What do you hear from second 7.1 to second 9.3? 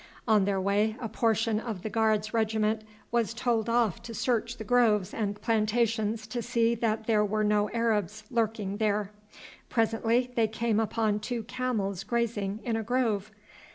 were no Arabs lurking there.